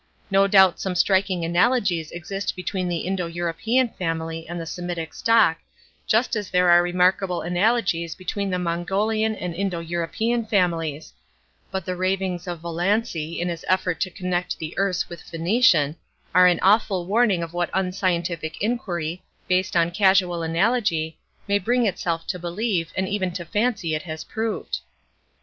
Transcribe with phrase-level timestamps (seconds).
[0.31, 5.59] No doubt some striking analogies exist between the Indo European family and the Semitic stock,
[6.07, 11.13] just as there are remarkable analogies between the Mongolian and Indo European families;
[11.69, 15.95] but the ravings of Vallancy, in his effort to connect the Erse with Phoenician,
[16.33, 22.25] are an awful warning of what unscientific inquiry, based upon casual analogy, may bring itself
[22.25, 24.79] to believe, and even to fancy it has proved.